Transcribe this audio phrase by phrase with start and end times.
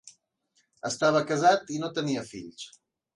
[0.89, 2.65] Estava casat i no tenia fills.